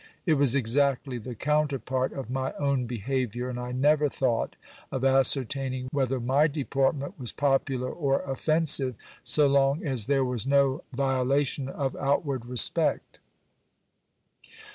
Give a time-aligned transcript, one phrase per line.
[0.25, 4.55] It was exactly the counterpart of my own behaviour: and I never thought
[4.91, 10.83] of ascertaining whether my deportment was popular or offensive, so long as there was no
[10.91, 13.19] violation of outward respect.